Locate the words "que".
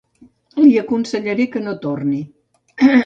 1.57-1.61